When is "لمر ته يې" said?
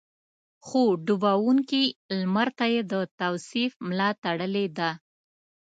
2.19-2.81